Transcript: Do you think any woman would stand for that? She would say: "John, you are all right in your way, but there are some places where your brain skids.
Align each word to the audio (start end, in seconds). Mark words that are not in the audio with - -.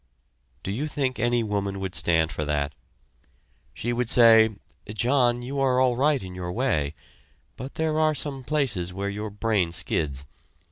Do 0.63 0.71
you 0.71 0.87
think 0.87 1.19
any 1.19 1.43
woman 1.43 1.79
would 1.79 1.93
stand 1.93 2.31
for 2.31 2.43
that? 2.45 2.73
She 3.71 3.93
would 3.93 4.09
say: 4.09 4.49
"John, 4.91 5.43
you 5.43 5.59
are 5.59 5.79
all 5.79 5.95
right 5.95 6.23
in 6.23 6.33
your 6.33 6.51
way, 6.51 6.95
but 7.55 7.75
there 7.75 7.99
are 7.99 8.15
some 8.15 8.43
places 8.43 8.91
where 8.91 9.09
your 9.09 9.29
brain 9.29 9.71
skids. 9.71 10.25